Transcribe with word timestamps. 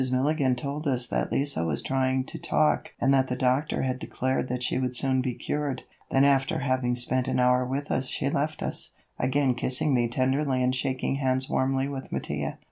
Milligan 0.11 0.55
told 0.55 0.87
us 0.87 1.05
that 1.09 1.31
Lise 1.31 1.55
was 1.57 1.81
still 1.81 1.89
trying 1.95 2.23
to 2.23 2.39
talk 2.39 2.89
and 2.99 3.13
that 3.13 3.27
the 3.27 3.35
doctor 3.35 3.83
had 3.83 3.99
declared 3.99 4.49
that 4.49 4.63
she 4.63 4.79
would 4.79 4.95
soon 4.95 5.21
be 5.21 5.35
cured, 5.35 5.83
then 6.09 6.25
after 6.25 6.61
having 6.61 6.95
spent 6.95 7.27
an 7.27 7.39
hour 7.39 7.63
with 7.63 7.91
us 7.91 8.07
she 8.07 8.27
left 8.27 8.63
us, 8.63 8.95
again 9.19 9.53
kissing 9.53 9.93
me 9.93 10.07
tenderly 10.07 10.63
and 10.63 10.73
shaking 10.73 11.17
hands 11.17 11.47
warmly 11.51 11.87
with 11.87 12.11
Mattia. 12.11 12.57